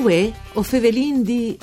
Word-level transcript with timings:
Uè, 0.00 0.32
o 0.54 0.62
fevelin 0.62 1.22
di... 1.22 1.58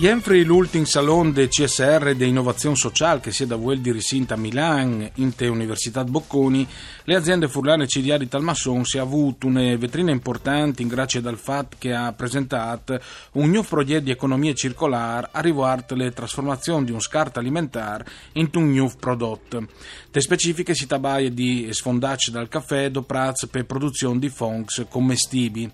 Jenfri 0.00 0.44
l'ultimo 0.44 0.86
salon 0.86 1.30
de 1.30 1.48
CSR 1.48 2.14
de 2.14 2.24
innovazione 2.24 2.74
sociale 2.74 3.20
che 3.20 3.32
si 3.32 3.42
è 3.42 3.46
da 3.46 3.56
vuel 3.56 3.82
di 3.82 3.92
Risinta 3.92 4.32
a 4.32 4.38
Milan, 4.38 5.06
in 5.16 5.34
te 5.34 5.46
Università 5.46 6.04
Bocconi, 6.04 6.66
le 7.04 7.14
aziende 7.14 7.48
furlane 7.48 7.84
CDA 7.84 8.16
di 8.16 8.26
Talmasson 8.26 8.86
si 8.86 8.96
ha 8.96 9.02
avuto 9.02 9.46
una 9.46 9.76
vetrina 9.76 10.10
importante 10.10 10.80
in 10.80 10.88
grazie 10.88 11.20
dal 11.20 11.36
fatto 11.36 11.76
che 11.78 11.92
ha 11.92 12.14
presentato 12.14 12.98
un 13.32 13.50
nuovo 13.50 13.68
progetto 13.68 14.04
di 14.04 14.10
economia 14.10 14.54
circolare 14.54 15.28
a 15.32 15.40
riguardo 15.40 15.94
le 15.94 16.12
trasformazioni 16.12 16.86
di 16.86 16.92
un 16.92 17.00
scarto 17.00 17.38
alimentare 17.38 18.06
in 18.32 18.48
un 18.54 18.72
nuovo 18.72 18.94
prodotto. 18.98 19.66
Le 20.10 20.20
specifiche 20.22 20.74
si 20.74 20.86
tabaia 20.86 21.28
di 21.28 21.68
sfondarci 21.70 22.30
dal 22.30 22.48
caffè 22.48 22.90
do 22.90 23.02
praz 23.02 23.48
per 23.48 23.66
produzione 23.66 24.18
di 24.18 24.30
fonds 24.30 24.82
commestibili 24.88 25.70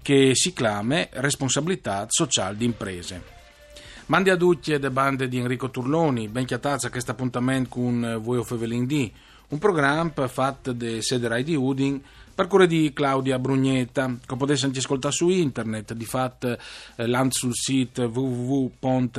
che 0.00 0.30
si 0.36 0.52
clame 0.52 1.08
responsabilità 1.14 2.06
sociale 2.08 2.56
di 2.56 2.66
imprese. 2.66 3.42
Mandi 4.06 4.28
a 4.28 4.36
tutti 4.36 4.78
le 4.78 4.90
bande 4.90 5.28
di 5.28 5.38
Enrico 5.38 5.70
Turloni, 5.70 6.28
ben 6.28 6.44
chiatazza 6.44 6.90
questo 6.90 7.12
appuntamento 7.12 7.70
con 7.70 8.18
voi 8.20 8.36
of 8.36 8.50
Evelindì, 8.50 9.10
un 9.48 9.58
programma 9.58 10.28
fatto 10.28 10.74
da 10.74 11.00
sede 11.00 11.26
Rai 11.26 11.42
di 11.42 11.54
Udin 11.54 12.02
per 12.34 12.46
cura 12.48 12.66
di 12.66 12.92
Claudia 12.92 13.38
Brugnetta, 13.38 14.18
che 14.26 14.36
potete 14.36 14.64
anche 14.64 14.80
ascoltare 14.80 15.14
su 15.14 15.28
internet, 15.28 15.92
di 15.92 16.04
fatto 16.04 16.58
eh, 16.96 17.06
land 17.06 17.30
sul 17.32 17.54
sito 17.54 18.02
www.fvg.rai.it 18.04 19.18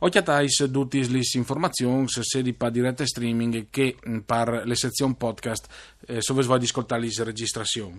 o 0.00 0.08
chiatais 0.08 0.68
tutte 0.70 1.00
le 1.08 1.20
informazioni 1.34 2.04
se 2.08 2.42
di 2.42 2.52
pa 2.52 2.68
diretta 2.70 3.06
streaming 3.06 3.66
che 3.70 3.96
mm, 4.06 4.18
per 4.18 4.62
le 4.64 4.74
sezioni 4.74 5.14
podcast 5.16 5.66
eh, 6.06 6.20
se 6.20 6.32
vuoi 6.32 6.62
ascoltare 6.62 7.02
le 7.02 7.24
registrazioni. 7.24 7.98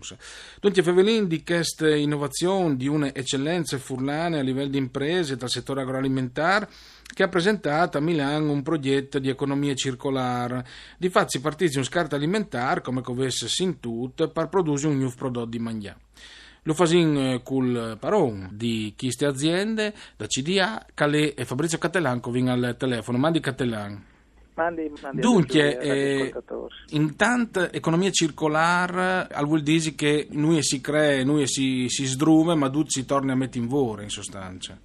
Dunque, 0.59 0.83
Fevelin 0.83 1.27
di 1.27 1.43
questa 1.43 1.93
innovazione 1.95 2.75
di 2.75 2.87
un'eccellenza 2.87 3.77
furlane 3.77 4.39
a 4.39 4.41
livello 4.41 4.69
di 4.69 4.77
imprese 4.77 5.35
dal 5.35 5.49
settore 5.49 5.81
agroalimentare 5.81 6.69
che 7.13 7.23
ha 7.23 7.27
presentato 7.29 7.97
a 7.97 8.01
Milano 8.01 8.51
un 8.51 8.61
progetto 8.61 9.17
di 9.19 9.29
economia 9.29 9.73
circolare. 9.73 10.65
Di 10.97 11.09
fatto 11.09 11.29
si 11.29 11.39
partì 11.39 11.71
un 11.75 11.83
scarto 11.83 12.15
alimentare, 12.15 12.26
come 12.81 13.01
covesse 13.01 13.47
sin 13.47 13.79
tutto, 13.79 14.29
per 14.29 14.47
produrre 14.47 14.87
un 14.87 14.97
nuovo 14.97 15.13
prodotto 15.15 15.49
di 15.49 15.59
mangiare. 15.59 15.99
Lo 16.63 16.73
fasin 16.73 17.17
eh, 17.17 17.41
col 17.43 17.97
paron 17.97 18.49
di 18.51 18.93
queste 18.97 19.25
aziende, 19.25 19.93
da 20.17 20.27
CDA, 20.27 20.85
Calè 20.93 21.33
e 21.37 21.45
Fabrizio 21.45 21.77
Cattelan, 21.77 22.19
che 22.19 22.29
viene 22.29 22.51
al 22.51 22.75
telefono. 22.77 23.17
Mandi 23.17 23.39
Cattelan. 23.39 24.03
Mandi, 24.53 24.91
mandi 25.01 25.21
Dunque, 25.21 25.79
eh, 25.79 26.33
intanto 26.89 27.71
economia 27.71 28.09
circolare 28.09 29.27
al 29.31 29.45
vuol 29.45 29.61
dire 29.61 29.93
che 29.93 30.27
noi 30.31 30.63
si 30.63 30.81
crea, 30.81 31.23
noi 31.23 31.47
si, 31.47 31.87
si 31.89 32.05
sdrume, 32.05 32.55
ma 32.55 32.69
tutti 32.69 32.89
si 32.89 33.05
torna 33.05 33.33
a 33.33 33.35
mettere 33.35 33.63
in 33.63 33.69
vore 33.69 34.03
in 34.03 34.09
sostanza. 34.09 34.77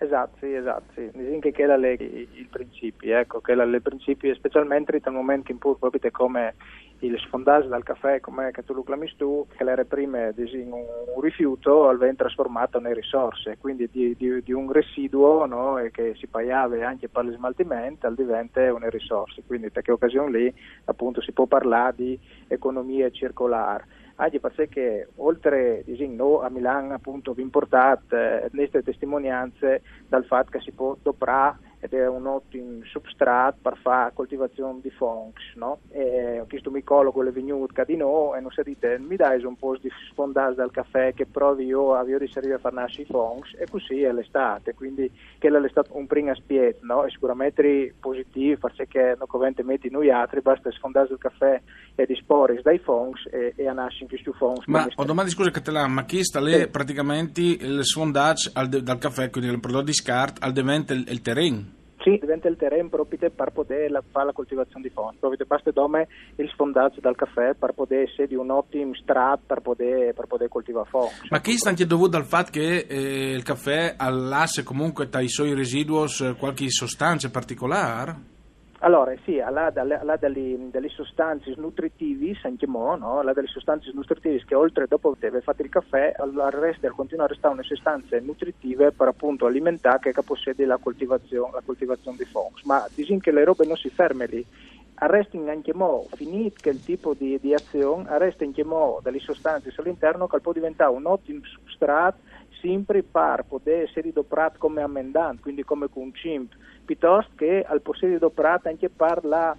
Esatto, 0.00 0.36
sì, 0.38 0.54
esatto, 0.54 0.92
sì. 0.94 1.10
Diciamo 1.12 1.40
che 1.40 1.52
quello 1.52 1.74
è 1.74 1.96
il 1.98 2.46
principio, 2.48 3.18
ecco, 3.18 3.40
quello 3.40 3.62
è 3.62 3.66
il 3.66 3.82
principio, 3.82 4.32
specialmente 4.34 5.00
nel 5.02 5.12
momento 5.12 5.50
in 5.50 5.58
cui 5.58 5.74
proprio 5.76 6.08
come 6.12 6.54
il 7.00 7.18
sfondaggio 7.18 7.66
dal 7.66 7.82
caffè, 7.82 8.20
come 8.20 8.52
che 8.52 8.64
tu 8.64 8.74
lo 8.74 8.84
chiami 8.84 9.12
tu, 9.16 9.44
che 9.56 9.64
le 9.64 9.84
prima 9.86 10.30
diciamo, 10.30 10.76
un 11.16 11.20
rifiuto, 11.20 11.88
viene 11.96 12.14
trasformato 12.14 12.78
in 12.78 12.94
risorse, 12.94 13.58
quindi 13.58 13.88
di, 13.90 14.14
di, 14.16 14.40
di 14.42 14.52
un 14.52 14.70
residuo 14.70 15.46
no, 15.46 15.80
che 15.90 16.14
si 16.16 16.28
pagava 16.28 16.86
anche 16.86 17.08
per 17.08 17.24
lo 17.24 17.32
smaltimento, 17.32 18.08
diventa 18.10 18.72
una 18.72 18.88
risorsa, 18.88 19.42
quindi 19.46 19.68
da 19.72 19.80
che 19.80 19.90
occasione 19.90 20.38
lì 20.38 20.54
appunto 20.84 21.20
si 21.20 21.32
può 21.32 21.46
parlare 21.46 21.94
di 21.96 22.18
economia 22.46 23.10
circolare 23.10 23.84
anche 24.20 24.40
perché 24.40 25.08
oltre 25.16 25.82
diciamo, 25.84 26.40
a 26.40 26.50
Milano 26.50 26.94
appunto 26.94 27.32
vi 27.32 27.42
importate 27.42 28.44
eh, 28.44 28.50
queste 28.50 28.82
testimonianze 28.82 29.82
dal 30.08 30.24
fatto 30.24 30.50
che 30.50 30.60
si 30.60 30.72
può 30.72 30.96
doprare 31.00 31.66
ed 31.80 31.94
è 31.94 32.08
un 32.08 32.26
ottimo 32.26 32.80
substrato 32.84 33.58
per 33.62 33.76
fare 33.80 34.12
coltivazione 34.12 34.80
di 34.82 34.90
fongs, 34.90 35.54
no? 35.54 35.78
E 35.90 36.42
questo 36.48 36.70
micologo 36.70 37.22
le 37.22 37.30
venuto 37.30 37.84
di 37.84 37.96
no 37.96 38.34
e 38.34 38.40
non 38.40 38.50
si 38.50 38.62
dite 38.62 38.98
mi 38.98 39.14
dai 39.14 39.44
un 39.44 39.56
po' 39.56 39.76
di 39.76 39.88
sfondare 40.10 40.54
dal 40.54 40.72
caffè 40.72 41.14
che 41.14 41.26
provi 41.26 41.66
io 41.66 41.94
a 41.94 42.02
io 42.02 42.18
riserire 42.18 42.54
a 42.54 42.58
fare 42.58 42.74
nascere 42.74 43.02
i 43.02 43.06
fongs 43.06 43.54
e 43.56 43.66
così 43.70 44.02
è 44.02 44.12
l'estate, 44.12 44.74
quindi 44.74 45.10
che 45.38 45.48
è 45.48 45.68
stato 45.68 45.96
un 45.96 46.06
primo 46.06 46.32
aspetto, 46.32 46.84
no? 46.84 47.04
E 47.04 47.10
sicuramente 47.10 47.94
positivo 48.00 48.68
perché 48.68 49.14
non 49.16 49.28
covente 49.28 49.62
metti 49.62 49.88
noi 49.88 50.10
altri, 50.10 50.40
basta 50.40 50.70
sfondare 50.72 51.12
il 51.12 51.18
caffè 51.18 51.60
e 52.00 52.06
disporre 52.06 52.60
dai 52.62 52.78
fongs 52.78 53.26
e, 53.28 53.54
e 53.56 53.66
a 53.66 53.72
nascere 53.72 54.04
in 54.04 54.08
questi 54.08 54.30
fongs. 54.38 54.64
Ma 54.66 54.86
ho 54.94 55.04
domanda 55.04 55.32
scusa 55.32 55.50
Catalan, 55.50 55.90
ma 55.90 56.04
chi 56.04 56.22
sta 56.22 56.40
lì 56.40 56.52
sì. 56.52 56.68
praticamente 56.68 57.40
il 57.40 57.84
sfondaggio 57.84 58.52
dal 58.54 58.98
caffè, 58.98 59.30
quindi 59.30 59.50
il 59.50 59.58
prodotto 59.58 59.86
di 59.86 59.94
scart, 59.94 60.36
al 60.40 60.52
diventa 60.52 60.92
il, 60.92 61.04
il 61.08 61.20
terreno? 61.20 61.76
Sì, 62.00 62.16
diventa 62.20 62.46
il 62.46 62.56
terreno 62.56 62.88
proprio 62.88 63.18
per 63.34 63.50
poter 63.50 63.90
fare 64.12 64.26
la 64.26 64.32
coltivazione 64.32 64.82
di 64.82 64.90
fondi. 64.90 65.16
Proprio 65.18 65.44
basta 65.44 65.72
dome 65.72 66.06
il 66.36 66.48
sfondaggio 66.50 67.00
dal 67.00 67.16
caffè 67.16 67.54
per 67.58 67.72
poter 67.72 68.02
essere 68.08 68.28
di 68.28 68.36
un 68.36 68.50
ottimo 68.50 68.94
strato 68.94 69.42
per 69.44 69.60
poter, 69.60 70.14
per 70.14 70.26
poter 70.26 70.48
coltivare 70.48 70.88
fondi. 70.88 71.26
Ma 71.30 71.40
che 71.40 71.58
sta 71.58 71.70
anche 71.70 71.84
dovuto 71.84 72.16
al 72.16 72.24
fatto 72.24 72.52
che 72.52 72.86
eh, 72.88 73.32
il 73.32 73.42
caffè 73.42 73.96
allasse 73.98 74.62
comunque 74.62 75.08
tra 75.08 75.20
i 75.20 75.28
suoi 75.28 75.52
residui 75.52 76.06
eh, 76.20 76.36
qualche 76.38 76.70
sostanza 76.70 77.28
particolare? 77.28 78.36
Allora, 78.80 79.12
sì, 79.24 79.40
alla 79.40 79.70
delle, 79.70 80.88
sostanze 80.88 81.52
nutritive, 81.56 82.34
sentiamo, 82.40 82.94
no? 82.94 83.18
alla 83.18 83.32
delle 83.32 83.48
sostanze 83.48 83.90
nutritive 83.92 84.44
che 84.44 84.54
oltre 84.54 84.86
dopo 84.86 85.16
aver 85.20 85.42
fatto 85.42 85.62
il 85.62 85.68
caffè, 85.68 86.14
al 86.16 86.32
resto 86.52 86.88
continua 86.94 87.24
a 87.24 87.28
restare 87.28 87.54
una 87.54 87.64
sostanze 87.64 88.20
nutritive 88.20 88.92
per 88.92 89.08
appunto 89.08 89.46
alimentare 89.46 90.12
che 90.12 90.22
possiede 90.22 90.64
la 90.64 90.76
coltivazione, 90.76 91.54
la 91.54 91.62
coltivazione 91.64 92.18
di 92.18 92.24
fongs. 92.26 92.62
Ma 92.62 92.86
diciamo 92.94 93.18
che 93.18 93.32
le 93.32 93.42
robe 93.42 93.66
non 93.66 93.76
si 93.76 93.90
fermano 93.90 94.30
lì, 94.30 94.46
arrestano 94.94 95.50
anche 95.50 95.74
mo, 95.74 96.06
finito 96.12 96.68
il 96.68 96.84
tipo 96.84 97.14
di, 97.14 97.36
di 97.40 97.52
azione, 97.54 98.08
arrestano 98.08 98.50
anche 98.50 98.64
mo 98.64 99.00
delle 99.02 99.18
sostanze 99.18 99.72
all'interno 99.74 100.28
che 100.28 100.38
può 100.38 100.52
diventare 100.52 100.92
un 100.92 101.06
ottimo 101.06 101.40
substrato 101.42 102.18
sempre 102.60 103.02
per 103.02 103.44
poter 103.48 103.82
essere 103.82 104.10
adoperato 104.10 104.58
come 104.58 104.82
ammendante, 104.82 105.42
quindi 105.42 105.64
come 105.64 105.88
con 105.88 106.12
chimp 106.12 106.54
piuttosto 106.88 107.32
che 107.36 107.62
al 107.68 107.82
possesso 107.82 108.24
operata 108.24 108.70
anche 108.70 108.88
per 108.88 109.22
la 109.26 109.54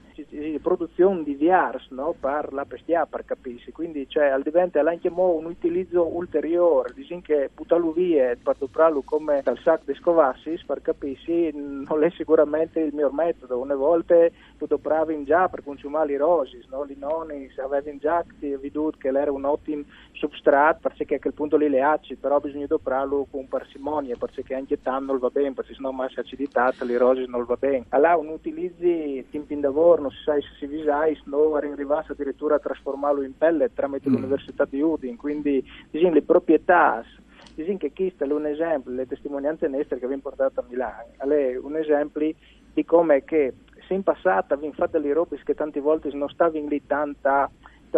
produzione 0.64 1.22
di 1.22 1.36
viars, 1.36 1.90
no? 1.92 2.16
per 2.20 2.52
la 2.54 2.66
pestia, 2.66 3.06
per 3.06 3.24
capirsi. 3.24 3.72
Quindi 3.72 4.10
cioè, 4.10 4.30
al 4.30 4.42
diventa 4.42 4.80
anche 4.80 5.10
un 5.10 5.46
utilizzo 5.46 6.08
ulteriore, 6.08 6.92
diciamo 6.96 7.22
che 7.22 7.52
buttarlo 7.54 7.92
via 7.92 8.36
per 8.42 8.56
doprarlo 8.58 9.02
come 9.02 9.42
dal 9.44 9.60
sacco 9.60 9.84
di 9.86 9.94
scovassis, 9.94 10.64
per 10.66 10.82
capirsi, 10.82 11.52
non 11.54 12.04
è 12.04 12.10
sicuramente 12.10 12.80
il 12.80 12.96
mio 12.96 13.12
metodo. 13.12 13.60
Una 13.60 13.76
volta 13.76 14.16
lo 14.16 14.66
dopravi 14.66 15.24
già 15.24 15.48
per 15.50 15.64
consumare 15.64 16.14
i 16.14 16.18
rosis, 16.18 16.66
no? 16.70 16.82
Li 16.82 16.96
nonni, 16.98 17.48
se 17.54 17.62
avevi 17.62 18.00
già 18.00 18.26
veduto 18.40 18.98
che 18.98 19.10
era 19.10 19.32
un 19.32 19.46
ottimo 19.46 19.84
substrato, 20.14 20.90
perché 20.90 21.16
a 21.16 21.20
quel 21.20 21.34
punto 21.34 21.58
lì 21.58 21.70
le 21.70 21.82
acidi, 21.84 22.20
però 22.20 22.40
bisogna 22.40 22.66
doprarlo 22.66 23.28
con 23.30 23.48
parsimonia, 23.48 24.16
perché 24.18 24.56
anche 24.56 24.82
tanto 24.82 25.12
non 25.12 25.20
va 25.20 25.30
bene, 25.30 25.54
perché 25.54 25.76
sennò 25.76 25.92
massa 25.92 26.22
acidità, 26.22 26.74
le 26.80 26.98
rosis 26.98 27.19
cose 27.20 27.26
non 27.28 27.46
va 27.46 27.56
bene. 27.56 27.86
Allora 27.90 28.18
un 28.18 28.30
utilizzi 28.30 29.26
tempi 29.30 29.56
di 29.56 29.62
lavoro, 29.62 30.02
non 30.04 30.12
si 30.12 30.24
sa 30.24 30.34
se 30.36 30.48
si 30.60 30.68
visai, 30.68 31.20
no, 31.26 31.54
arrivasse 31.56 32.14
addirittura 32.14 32.56
a 32.56 32.60
trasformarlo 32.60 33.22
in 33.24 33.38
pellet 33.38 33.74
tramite 33.74 34.10
mm. 34.10 34.14
l'Università 34.14 34.66
di 34.66 34.82
Udin, 34.82 35.16
quindi 35.18 35.64
diciamo, 35.90 36.14
le 36.14 36.22
proprietà 36.22 37.04
diciamo 37.56 37.78
che 37.78 37.92
questo 37.92 38.24
è 38.24 38.32
un 38.32 38.46
esempio, 38.46 38.92
le 38.92 39.08
testimonianze 39.08 39.68
nostre 39.68 39.98
che 39.98 40.06
abbiamo 40.06 40.24
portato 40.24 40.62
a 40.62 40.66
Milano, 40.68 41.08
è 41.18 41.58
un 41.58 41.76
esempio 41.76 42.34
di 42.74 42.86
come 42.86 43.24
che 43.24 43.54
se 43.88 43.94
in 43.94 44.04
passato 44.04 44.54
abbiamo 44.54 44.74
fatto 44.74 45.00
delle 45.00 45.14
robe 45.14 45.42
che 45.44 45.56
tante 45.56 45.80
volte 45.80 46.10
non 46.14 46.30
stavano 46.30 46.68
lì 46.68 46.86
tanta, 46.86 47.50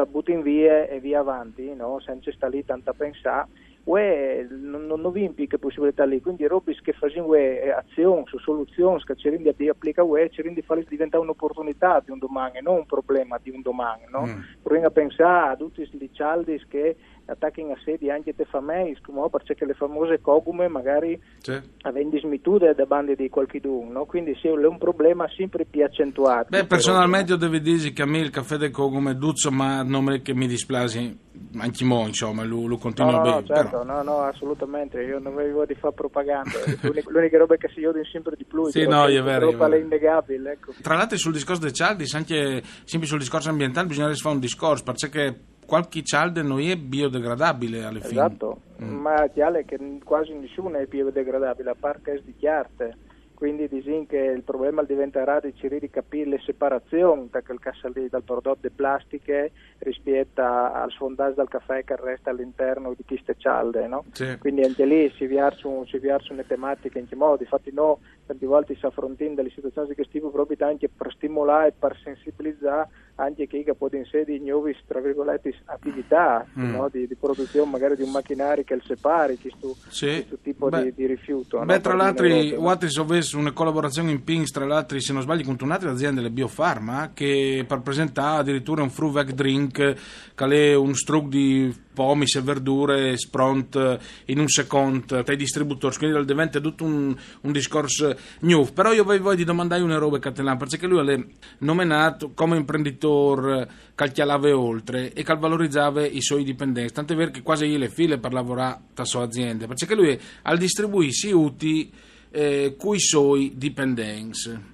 buttano 0.09 0.41
via 0.41 0.87
e 0.87 0.99
via 0.99 1.19
avanti, 1.19 1.73
no? 1.75 1.99
senza 1.99 2.31
stare 2.31 2.55
lì 2.55 2.65
tanta 2.65 2.91
a 2.91 2.93
pensare, 2.93 3.47
Uè, 3.83 4.45
non, 4.49 4.85
non 4.85 5.05
avevamo 5.05 5.33
che 5.35 5.57
possibilità 5.57 6.05
lì, 6.05 6.21
quindi 6.21 6.45
robe 6.45 6.77
che 6.81 6.93
facevano 6.93 7.33
azioni 7.75 8.23
su 8.27 8.37
soluzioni 8.37 9.01
che 9.03 9.15
ci 9.15 9.29
rendono 9.29 9.55
di 9.57 9.69
applicare 9.69 10.07
UE, 10.07 10.29
ci 10.29 10.41
rendono 10.41 10.65
fare 10.65 10.85
diventare 10.87 11.23
un'opportunità 11.23 12.01
di 12.03 12.11
un 12.11 12.19
domani, 12.19 12.59
non 12.61 12.77
un 12.77 12.85
problema 12.85 13.39
di 13.41 13.49
un 13.49 13.61
domani, 13.61 14.03
no? 14.09 14.25
Mm. 14.25 14.39
Proviamo 14.61 14.87
a 14.87 14.91
pensare 14.91 15.53
a 15.53 15.55
tutti 15.55 15.81
i 15.81 16.09
cialdi 16.13 16.61
che 16.67 16.95
attaccano 17.25 17.71
a 17.71 17.77
sedi 17.83 18.09
anche 18.09 18.35
te 18.35 18.45
famei, 18.45 18.97
come 19.01 19.27
perché 19.29 19.65
le 19.65 19.73
famose 19.73 20.19
cogume 20.21 20.67
magari 20.67 21.19
sì. 21.39 21.59
avendo 21.81 22.17
smitute 22.19 22.73
da 22.73 22.85
bande 22.85 23.15
di 23.15 23.29
qualche 23.29 23.59
no? 23.63 24.05
Quindi 24.05 24.35
sì, 24.35 24.47
è 24.47 24.51
un 24.51 24.77
problema 24.77 25.27
sempre 25.35 25.65
più 25.65 25.83
accentuato. 25.83 26.47
Beh, 26.49 26.65
personalmente 26.65 27.31
io 27.31 27.37
devo 27.37 27.57
dire 27.57 27.91
che 27.91 28.01
a 28.01 28.05
me 28.05 28.19
il 28.19 28.29
caffè 28.29 28.57
del 28.57 28.71
cogume 28.71 29.15
duzzo, 29.15 29.51
ma 29.51 29.81
non 29.83 30.11
è 30.11 30.21
che 30.21 30.33
mi 30.33 30.47
dispiace 30.47 31.15
anche 31.57 31.83
mo, 31.83 32.07
insomma, 32.07 32.43
lui, 32.43 32.65
lui 32.65 32.77
continua 32.77 33.11
no, 33.11 33.17
no, 33.17 33.23
bene. 33.23 33.45
certo, 33.45 33.79
però. 33.79 33.83
no, 33.83 34.01
no, 34.03 34.21
assolutamente, 34.21 35.01
io 35.01 35.19
non 35.19 35.33
avevo 35.33 35.65
di 35.65 35.75
fare 35.75 35.93
propaganda, 35.93 36.51
l'unica, 37.07 37.37
roba 37.37 37.55
che 37.57 37.69
si 37.73 37.83
odia 37.83 38.03
sempre 38.11 38.35
di 38.37 38.45
più, 38.45 38.65
Sì, 38.65 38.85
però 38.85 39.03
no, 39.03 39.05
è 39.05 39.21
vero, 39.21 39.49
è 39.49 39.51
roba 39.51 39.67
è 39.75 39.77
innegabile, 39.79 40.51
ecco. 40.53 40.73
Tra 40.81 40.95
l'altro 40.95 41.17
sul 41.17 41.33
discorso 41.33 41.61
dei 41.61 41.73
cialdi, 41.73 42.05
anche 42.13 42.61
sempre 42.85 43.07
sul 43.07 43.19
discorso 43.19 43.49
ambientale 43.49 43.87
bisogna 43.87 44.13
fare 44.13 44.35
un 44.35 44.41
discorso, 44.41 44.83
perché 44.83 45.39
qualche 45.65 46.03
cialde 46.03 46.41
non 46.41 46.59
è 46.59 46.75
biodegradabile 46.75 47.83
alle 47.83 47.99
fine. 48.01 48.21
Esatto, 48.25 48.61
Mm. 48.81 48.95
ma 48.99 49.27
chiaro 49.31 49.61
che 49.63 49.77
quasi 50.03 50.33
nessuno 50.33 50.75
è 50.79 50.85
biodegradabile, 50.85 51.69
a 51.69 51.75
parte 51.79 52.19
di 52.25 52.33
chiarte. 52.35 52.97
Quindi 53.41 53.67
disin 53.67 54.05
che 54.05 54.19
il 54.19 54.43
problema 54.43 54.83
diventerà 54.83 55.39
di 55.39 55.51
cercare 55.55 55.79
di 55.79 55.89
capire 55.89 56.29
le 56.29 56.39
separazioni 56.45 57.27
da 57.31 57.41
quel 57.41 57.57
lì, 57.87 58.07
dal 58.07 58.21
prodotto 58.21 58.59
di 58.61 58.69
plastiche 58.69 59.51
rispetto 59.79 60.43
al 60.43 60.91
sfondaggio 60.91 61.37
del 61.37 61.47
caffè 61.47 61.83
che 61.83 61.95
resta 61.95 62.29
all'interno 62.29 62.93
di 62.95 63.03
queste 63.03 63.33
cialde, 63.39 63.87
no? 63.87 64.05
Sì. 64.11 64.37
Quindi 64.37 64.61
anche 64.61 64.85
lì 64.85 65.11
si 65.17 65.25
viarci 65.25 65.67
si 65.87 65.97
viarci 65.97 66.33
una 66.33 66.43
tematica 66.43 66.99
in 66.99 67.07
che 67.07 67.15
modo, 67.15 67.41
infatti 67.41 67.71
no, 67.73 68.01
tante 68.25 68.45
volte 68.45 68.75
si 68.75 68.85
affrontano 68.85 69.33
delle 69.35 69.49
situazioni 69.49 69.89
di 69.89 69.95
questo 69.95 70.13
tipo 70.13 70.29
proprio 70.29 70.57
anche 70.67 70.89
per 70.89 71.11
stimolare 71.15 71.69
e 71.69 71.73
per 71.77 71.97
sensibilizzare 72.03 72.87
anche 73.15 73.45
chi 73.47 73.63
che 73.63 73.75
può 73.75 73.87
in 73.91 74.05
sé 74.05 74.23
di 74.23 74.39
nuove, 74.39 74.75
tra 74.87 74.99
virgolette, 74.99 75.53
attività 75.65 76.45
Mm. 76.57 76.71
no? 76.71 76.89
di, 76.91 77.07
di 77.07 77.15
produzione 77.15 77.69
magari 77.69 77.95
di 77.95 78.01
un 78.03 78.11
macchinario 78.11 78.63
che 78.63 78.73
il 78.73 78.81
separi 78.85 79.37
questo, 79.37 79.75
Sì. 79.89 80.07
questo 80.07 80.37
tipo 80.41 80.69
Beh, 80.69 80.83
di, 80.85 80.93
di 80.95 81.05
rifiuto. 81.05 81.59
no? 81.59 81.65
Beh, 81.65 81.79
tra 81.79 81.91
Per 81.91 82.01
l'altro, 82.01 82.27
no? 82.27 82.59
Wattis 82.65 83.03
visto 83.05 83.37
una 83.37 83.51
collaborazione 83.51 84.11
in 84.11 84.23
Pings, 84.23 84.49
tra 84.51 84.65
l'altro, 84.65 84.99
se 84.99 85.13
non 85.13 85.21
sbaglio, 85.21 85.43
con 85.43 85.57
un'altra 85.61 85.91
azienda, 85.91 86.21
le 86.21 86.29
Biofarma, 86.31 87.11
che 87.13 87.63
per 87.67 87.81
presentare 87.81 88.39
addirittura 88.39 88.81
un 88.81 88.89
fruit 88.89 89.13
veg 89.13 89.31
drink, 89.31 89.95
che 90.35 90.45
è 90.45 90.73
un 90.75 90.93
struc 90.95 91.27
di 91.27 91.73
pomis 91.93 92.35
e 92.35 92.41
verdure 92.41 93.17
spront 93.17 93.99
in 94.25 94.39
un 94.39 94.47
secondo 94.47 95.21
dai 95.21 95.35
distributori, 95.35 95.95
quindi 95.97 96.25
diventa 96.25 96.59
tutto 96.59 96.83
un, 96.83 97.15
un 97.41 97.51
discorso 97.51 98.15
new. 98.41 98.71
Però 98.73 98.93
io 98.93 99.03
voglio 99.03 99.33
di 99.35 99.43
domandare 99.43 99.81
una 99.81 99.97
roba 99.97 100.17
a 100.17 100.19
Catalan, 100.19 100.57
perché 100.57 100.87
lui 100.87 101.13
è 101.13 101.25
nominato 101.59 102.31
come 102.33 102.57
imprenditore 102.57 103.69
che 103.95 104.11
chialava 104.11 104.55
oltre 104.57 105.13
e 105.13 105.23
che 105.23 105.35
valorizzava 105.35 106.05
i 106.05 106.21
suoi 106.21 106.43
dipendenti, 106.43 106.93
tant'è 106.93 107.15
vero 107.15 107.31
che 107.31 107.41
quasi 107.41 107.67
gli 107.67 107.77
le 107.77 107.89
file 107.89 108.17
per 108.17 108.33
lavorare 108.33 108.79
da 108.93 109.05
sua 109.05 109.23
azienda, 109.23 109.67
perché 109.67 109.95
lui 109.95 110.19
al 110.43 110.57
distribuirsi 110.57 111.31
uti 111.31 111.91
eh, 112.31 112.75
coi 112.77 112.99
suoi 112.99 113.53
dipendenti. 113.55 114.69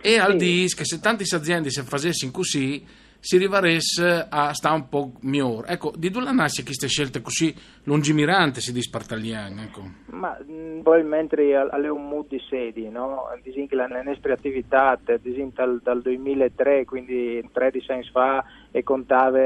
E 0.00 0.18
al 0.18 0.32
Sì. 0.32 0.36
dis 0.36 0.74
che 0.74 0.84
se 0.84 1.00
tante 1.00 1.24
aziende 1.34 1.70
si 1.70 1.82
facessero 1.82 2.30
così 2.30 2.84
si 3.26 3.34
arrivasse 3.34 4.24
a 4.30 4.54
stare 4.54 4.76
un 4.76 4.88
po' 4.88 5.14
migliore. 5.22 5.66
Ecco, 5.66 5.92
di 5.96 6.10
dove 6.10 6.30
nasce 6.30 6.62
queste 6.62 6.86
scelte 6.86 7.20
così 7.20 7.52
lungimiranti, 7.82 8.60
si 8.60 8.72
dice 8.72 8.88
partagliane, 8.88 9.64
ecco. 9.64 9.82
Ma 10.10 10.38
mh, 10.38 10.82
probabilmente 10.82 11.34
alle 11.56 11.88
un 11.88 12.06
mood 12.06 12.28
di 12.28 12.40
sedi, 12.48 12.88
no? 12.88 13.24
Disin 13.42 13.66
che 13.66 13.74
la 13.74 13.88
le 13.88 14.04
nostre 14.04 14.32
attività, 14.32 14.96
disin 15.20 15.50
dal, 15.52 15.80
dal 15.82 16.02
2003, 16.02 16.84
quindi 16.84 17.44
13 17.50 17.90
anni 17.90 18.08
fa, 18.12 18.44
e 18.76 18.82
contava 18.82 19.38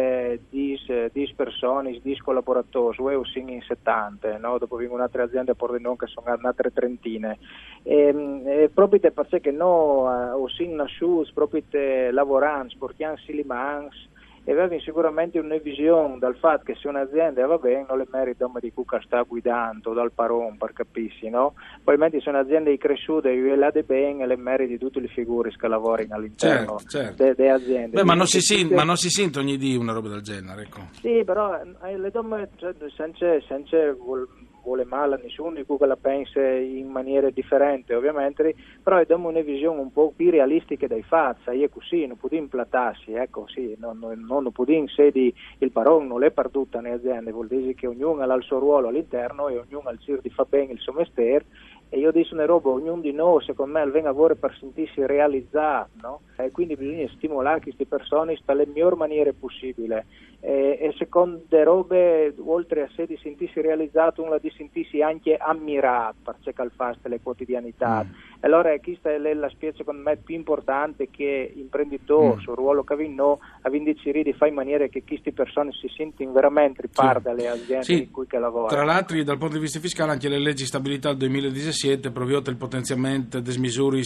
10 0.48 1.34
persone, 1.36 2.00
10 2.02 2.20
collaboratori, 2.20 2.96
io 3.00 3.22
sono 3.22 3.50
in 3.50 3.62
70, 3.62 4.38
no? 4.38 4.58
dopo 4.58 4.74
vengo 4.74 4.94
un'altra 4.94 5.22
azienda 5.22 5.52
a 5.52 5.54
Pordenone 5.54 5.98
che 5.98 6.08
sono 6.08 6.36
altre 6.42 6.72
trentine. 6.72 7.38
E, 7.84 8.12
mh, 8.12 8.42
e 8.44 8.70
proprio 8.74 8.98
perché 9.12 9.52
no, 9.52 10.10
eh, 10.10 10.30
ho 10.32 10.48
sin 10.48 10.74
nasciuto, 10.74 11.30
proprio 11.32 11.62
lavorando, 12.10 12.74
portiamo 12.76 13.16
silimans, 13.18 14.08
e 14.44 14.52
avevi 14.52 14.80
sicuramente 14.80 15.38
una 15.38 15.56
visione 15.56 16.18
dal 16.18 16.36
fatto 16.36 16.64
che 16.64 16.74
se 16.74 16.88
un'azienda 16.88 17.46
va 17.46 17.58
bene 17.58 17.86
non 17.88 17.98
le 17.98 18.06
merita 18.10 18.50
di 18.60 18.72
cui 18.72 18.84
sta 19.00 19.22
guidando 19.22 19.92
dal 19.92 20.12
paron 20.12 20.56
per 20.56 20.72
capirsi 20.72 21.28
no? 21.28 21.54
probabilmente 21.82 22.20
se 22.20 22.30
un'azienda 22.30 22.70
è 22.70 22.78
cresciuta 22.78 23.28
e 23.28 23.56
la 23.56 23.70
de 23.70 23.82
bene 23.82 24.26
le 24.26 24.36
meriti 24.36 24.78
tutte 24.78 25.00
le 25.00 25.08
figure 25.08 25.50
che 25.50 25.68
lavorano 25.68 26.14
all'interno 26.14 26.78
Certo, 26.78 26.88
certo. 26.88 27.34
delle 27.34 27.50
aziende 27.50 27.96
Beh, 27.96 28.04
ma 28.04 28.14
non, 28.14 28.26
si 28.26 28.40
sente, 28.40 28.74
ma 28.74 28.84
non 28.84 28.96
si 28.96 29.10
sente 29.10 29.38
ogni 29.38 29.56
dì 29.56 29.76
una 29.76 29.92
roba 29.92 30.08
del 30.08 30.22
genere, 30.22 30.62
ecco. 30.62 30.88
sì, 31.00 31.22
però 31.24 31.60
eh, 31.84 31.98
le 31.98 32.10
donne 32.10 32.48
cioè, 32.56 32.74
senza, 32.94 33.40
senza 33.46 33.76
vuole 34.70 34.84
male 34.84 35.16
a 35.16 35.20
nessuno 35.20 35.54
di 35.54 35.64
cui 35.64 35.76
la 35.80 35.96
pensa 35.96 36.40
in 36.40 36.88
maniera 36.88 37.28
differente 37.30 37.94
ovviamente, 37.94 38.54
però 38.82 39.02
diamo 39.02 39.28
una 39.28 39.40
visione 39.40 39.80
un 39.80 39.92
po' 39.92 40.12
più 40.14 40.30
realistica 40.30 40.86
dai 40.86 41.02
fatti, 41.02 41.60
è 41.62 41.68
così, 41.68 42.06
non 42.06 42.16
può 42.16 42.28
implattarsi, 42.30 43.12
ecco 43.12 43.46
sì, 43.48 43.74
non, 43.78 43.98
non, 43.98 44.20
non 44.20 44.52
in 44.68 44.86
sedi 44.88 45.34
il 45.58 45.72
parone 45.72 46.06
non 46.06 46.22
è 46.22 46.30
perduta 46.30 46.80
nelle 46.80 46.96
aziende, 46.96 47.32
vuol 47.32 47.48
dire 47.48 47.74
che 47.74 47.88
ognuno 47.88 48.22
ha 48.22 48.34
il 48.34 48.42
suo 48.42 48.58
ruolo 48.58 48.88
all'interno 48.88 49.48
e 49.48 49.58
ognuno 49.58 49.88
ha 49.88 49.92
il 49.92 49.98
suo 49.98 50.18
di 50.20 50.30
fa 50.30 50.44
bene 50.48 50.72
il 50.72 50.78
suo 50.78 50.92
mestiere 50.92 51.46
e 51.92 51.98
io 51.98 52.12
dico 52.12 52.34
una 52.34 52.46
roba, 52.46 52.70
ognuno 52.70 53.00
di 53.00 53.12
noi 53.12 53.42
secondo 53.44 53.78
me 53.78 53.84
viene 53.90 54.06
a 54.06 54.10
lavoro 54.12 54.36
per 54.36 54.56
sentirsi 54.58 55.04
realizzato, 55.04 55.90
no? 56.00 56.20
E 56.36 56.50
quindi 56.52 56.76
bisogna 56.76 57.08
stimolare 57.16 57.60
queste 57.60 57.84
persone 57.84 58.38
nella 58.46 58.64
miglior 58.64 58.96
maniera 58.96 59.30
possibile 59.38 60.06
e, 60.40 60.78
e 60.80 60.94
secondo 60.96 61.42
le 61.48 61.64
robe, 61.64 62.34
oltre 62.44 62.82
a 62.82 62.88
sé 62.94 63.06
di 63.06 63.18
sentirsi 63.22 63.60
realizzato, 63.60 64.22
uno 64.22 64.38
di 64.38 64.50
sentirsi 64.56 65.02
anche 65.02 65.36
ammirato 65.36 66.14
per 66.24 66.36
ciò 66.40 66.52
che 66.52 66.70
fa 66.74 66.96
le 67.02 67.20
quotidianità. 67.20 68.04
Mm. 68.04 68.12
Allora 68.42 68.74
questa 68.78 69.10
è 69.12 69.18
la 69.18 69.48
specie 69.50 69.78
secondo 69.78 70.02
me 70.02 70.16
più 70.16 70.34
importante 70.36 71.08
che 71.10 71.52
imprenditore, 71.56 72.36
Mm. 72.36 72.38
sul 72.38 72.54
ruolo 72.54 72.84
che 72.84 72.96
vinno, 72.96 73.40
a 73.62 73.70
decidere 73.70 74.22
di 74.22 74.32
fare 74.32 74.50
in 74.50 74.56
maniera 74.56 74.86
che 74.86 75.02
queste 75.04 75.32
persone 75.32 75.72
si 75.72 75.88
sentono 75.94 76.32
veramente 76.32 76.88
parte 76.88 77.22
dalle 77.22 77.48
aziende 77.48 77.84
Sì. 77.84 77.98
in 78.04 78.10
cui 78.10 78.26
che 78.26 78.38
lavorano. 78.38 78.68
Tra 78.68 78.84
l'altro, 78.84 79.22
dal 79.22 79.38
punto 79.38 79.54
di 79.54 79.60
vista 79.60 79.80
fiscale, 79.80 80.12
anche 80.12 80.28
le 80.28 80.38
leggi 80.38 80.64
stabilità 80.64 81.08
del 81.08 81.18
2017 81.18 81.79
prevedono 82.10 82.50
il 82.50 82.56
potenziamento 82.56 83.40
delle 83.40 83.58
misure 83.58 84.00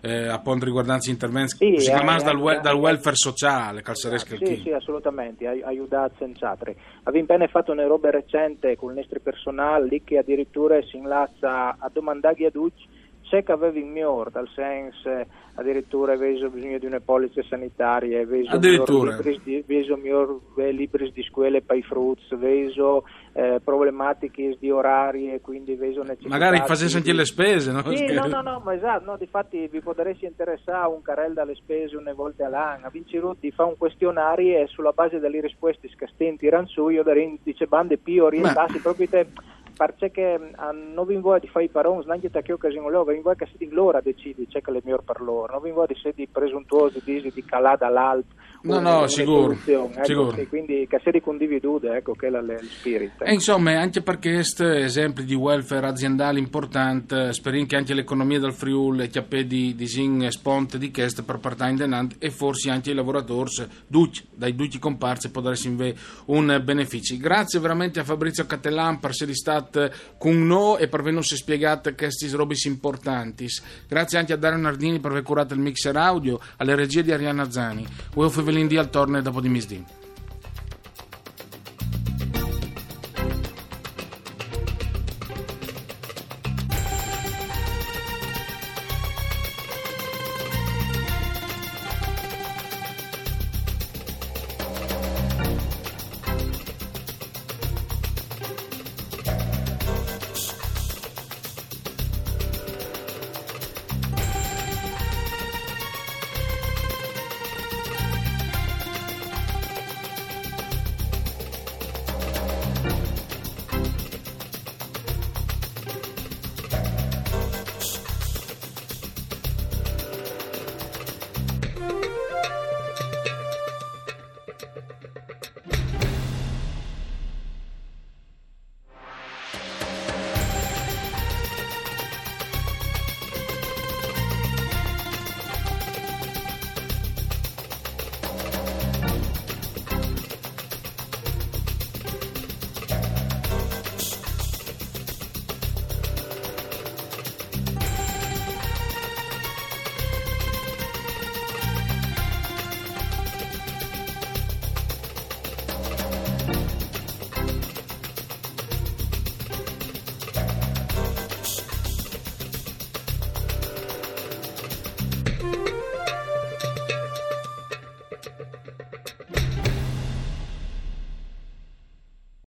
eh, 0.00 0.28
appunto 0.28 0.64
riguardanti 0.64 1.10
interventi 1.10 1.56
Sì, 1.56 1.78
si 1.78 1.90
eh, 1.90 1.94
dal, 1.94 2.38
eh, 2.50 2.60
dal 2.60 2.76
eh, 2.76 2.78
welfare 2.78 3.16
sociale, 3.16 3.82
calzeresca 3.82 4.36
Sì, 4.36 4.60
sì, 4.62 4.70
assolutamente, 4.70 5.46
ai- 5.46 5.62
aiutato 5.62 6.14
senz'altro. 6.18 6.74
Abbiamo 7.04 7.26
appena 7.26 7.46
fatto 7.48 7.72
una 7.72 7.86
roba 7.86 8.10
recente 8.10 8.76
con 8.76 8.90
il 8.90 8.96
nostro 8.96 9.20
personale 9.20 9.86
lì 9.86 10.02
che 10.02 10.18
addirittura 10.18 10.80
si 10.82 10.96
inlazza 10.96 11.76
a 11.78 11.90
domandare 11.92 12.46
a 12.46 12.50
tutti 12.50 12.92
se 13.34 13.42
che 13.42 13.52
avevi 13.52 13.80
in 13.80 13.90
miglior, 13.90 14.30
dal 14.30 14.48
senso 14.54 15.42
addirittura 15.56 16.14
avevo 16.14 16.50
bisogno 16.50 16.78
di 16.78 16.86
una 16.86 17.00
polizza 17.00 17.42
sanitaria, 17.48 18.20
avevo 18.20 18.48
Addirittura. 18.48 19.16
miglior 19.16 19.24
libri 19.24 19.64
di, 19.64 19.94
miglior 19.94 20.40
eh, 20.56 20.72
libri 20.72 21.12
di 21.12 21.22
scuole 21.22 21.62
per 21.62 21.76
i 21.76 21.82
fruits, 21.82 22.30
avevo 22.32 23.04
eh, 23.32 23.60
problematiche 23.62 24.56
di 24.58 24.70
orari 24.70 25.32
e 25.32 25.40
quindi 25.40 25.72
avevo 25.72 26.02
necessità 26.02 26.28
Magari 26.28 26.58
facesse 26.58 26.96
anche 26.96 27.12
le 27.12 27.24
spese, 27.24 27.72
no? 27.72 27.82
sì, 27.94 28.06
no, 28.12 28.26
no, 28.26 28.40
no, 28.40 28.62
ma 28.64 28.74
esatto, 28.74 29.04
no, 29.04 29.16
difatti 29.16 29.68
vi 29.68 29.80
potresti 29.80 30.24
interessare 30.24 30.88
un 30.88 31.02
carrello 31.02 31.34
dalle 31.34 31.54
spese 31.54 31.96
una 31.96 32.12
volta 32.12 32.46
all'anno, 32.46 32.88
Vinciru 32.90 33.36
ti 33.38 33.50
fa 33.50 33.64
un 33.64 33.76
questionario 33.76 34.58
e 34.58 34.66
sulla 34.66 34.92
base 34.92 35.18
delle 35.18 35.40
risposte 35.40 35.88
scastenti 35.88 36.48
ranzu 36.48 36.88
io 36.88 37.02
darei 37.02 37.38
dice 37.42 37.66
bande 37.66 37.96
più 37.96 38.24
orientarsi 38.24 38.80
proprio 38.80 39.08
te 39.08 39.26
perché 39.76 40.52
ah, 40.56 40.72
non 40.72 41.06
vi 41.06 41.16
vuoi 41.16 41.40
di 41.40 41.48
fare 41.48 41.64
i 41.64 41.68
parons 41.68 42.06
neanche 42.06 42.30
da 42.30 42.40
che 42.42 42.52
occasione 42.52 42.90
loro, 42.90 43.12
vi 43.12 43.20
vuoi 43.20 43.36
che 43.36 43.46
si 43.46 43.56
di 43.58 43.68
loro 43.70 44.00
decidi 44.00 44.46
c'è 44.46 44.60
che 44.60 44.70
le 44.70 44.80
miglior 44.82 45.02
per 45.02 45.20
loro, 45.20 45.52
non 45.52 45.62
vi 45.62 45.70
vuoi 45.70 45.86
di 45.86 45.94
essere 45.94 46.28
presuntuosi, 46.30 47.00
di, 47.04 47.44
calare 47.44 47.78
dall'alto. 47.78 48.34
No, 48.64 48.80
no, 48.80 49.06
sicuro, 49.08 49.52
ecco, 49.52 50.04
sicuro. 50.04 50.34
sì, 50.36 50.46
quindi 50.48 50.86
che 50.88 50.98
si 51.04 51.10
di 51.10 51.20
condividude, 51.20 51.96
ecco 51.96 52.12
che 52.14 52.28
è 52.28 52.30
la- 52.30 52.40
il 52.40 52.66
spirit. 52.68 53.20
E 53.22 53.32
insomma, 53.32 53.78
anche 53.78 54.00
perché 54.00 54.32
questi 54.32 54.64
esempi 54.64 55.24
di 55.24 55.34
welfare 55.34 55.86
aziendale 55.86 56.38
importante, 56.38 57.32
speriamo 57.34 57.66
che 57.66 57.76
anche 57.76 57.92
l'economia 57.92 58.40
del 58.40 58.54
Friuli 58.54 59.08
chiappe 59.08 59.46
di, 59.46 59.74
di 59.74 59.86
sin 59.86 60.26
sponte 60.30 60.78
di 60.78 60.90
questo 60.90 61.22
per 61.24 61.38
partire 61.38 61.70
in 61.70 61.76
denant 61.76 62.16
e 62.18 62.30
forse 62.30 62.70
anche 62.70 62.90
i 62.90 62.94
lavoratori 62.94 63.50
duci, 63.86 64.26
dai 64.34 64.54
duci 64.54 64.78
comparsi 64.78 65.30
potrà 65.30 65.50
essere 65.52 65.94
un 66.26 66.60
beneficio. 66.64 67.16
Grazie 67.18 67.60
veramente 67.60 68.00
a 68.00 68.04
Fabrizio 68.04 68.46
Cattelan 68.46 68.98
per 68.98 69.10
essere 69.10 69.34
stato 69.34 69.90
con 70.16 70.46
noi 70.46 70.80
e 70.80 70.88
per 70.88 71.00
averci 71.00 71.36
spiegato 71.36 71.94
questi 71.94 72.28
robe 72.30 72.54
importanti. 72.64 73.46
Grazie 73.86 74.18
anche 74.18 74.32
a 74.32 74.36
Dario 74.36 74.58
Nardini 74.58 75.00
per 75.00 75.10
aver 75.10 75.22
curato 75.22 75.52
il 75.54 75.60
mixer 75.60 75.96
audio, 75.96 76.40
alle 76.56 76.74
regie 76.74 77.02
di 77.02 77.12
Arianna 77.12 77.50
Zani. 77.50 77.86
Ueo 78.14 78.30
Fevelin 78.54 78.68
di 78.68 78.76
al 78.76 78.88
torne 78.88 79.20
dopo 79.20 79.40
di 79.40 79.48
misdì. 79.48 79.84